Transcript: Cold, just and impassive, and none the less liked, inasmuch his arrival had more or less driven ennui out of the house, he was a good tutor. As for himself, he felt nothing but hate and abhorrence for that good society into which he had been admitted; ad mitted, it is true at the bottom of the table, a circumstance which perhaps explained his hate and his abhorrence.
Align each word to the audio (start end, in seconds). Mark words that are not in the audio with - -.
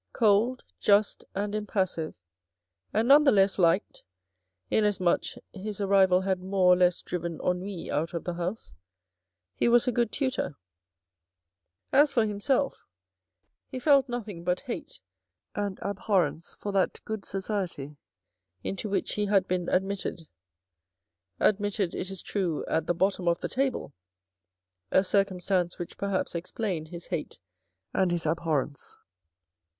Cold, 0.13 0.63
just 0.79 1.23
and 1.35 1.53
impassive, 1.53 2.15
and 2.91 3.07
none 3.07 3.23
the 3.23 3.31
less 3.31 3.59
liked, 3.59 4.01
inasmuch 4.71 5.21
his 5.53 5.79
arrival 5.79 6.21
had 6.21 6.39
more 6.39 6.73
or 6.73 6.75
less 6.75 7.03
driven 7.03 7.39
ennui 7.45 7.91
out 7.91 8.15
of 8.15 8.23
the 8.23 8.33
house, 8.33 8.73
he 9.53 9.69
was 9.69 9.87
a 9.87 9.91
good 9.91 10.11
tutor. 10.11 10.55
As 11.93 12.09
for 12.11 12.25
himself, 12.25 12.83
he 13.67 13.77
felt 13.77 14.09
nothing 14.09 14.43
but 14.43 14.61
hate 14.61 14.99
and 15.53 15.77
abhorrence 15.83 16.55
for 16.59 16.71
that 16.71 16.99
good 17.05 17.23
society 17.23 17.95
into 18.63 18.89
which 18.89 19.13
he 19.13 19.27
had 19.27 19.47
been 19.47 19.69
admitted; 19.69 20.27
ad 21.39 21.59
mitted, 21.59 21.93
it 21.93 22.09
is 22.09 22.23
true 22.23 22.65
at 22.65 22.87
the 22.87 22.95
bottom 22.95 23.27
of 23.27 23.39
the 23.39 23.47
table, 23.49 23.93
a 24.89 25.03
circumstance 25.03 25.77
which 25.77 25.95
perhaps 25.99 26.33
explained 26.33 26.87
his 26.87 27.05
hate 27.05 27.37
and 27.93 28.09
his 28.11 28.25
abhorrence. 28.25 28.97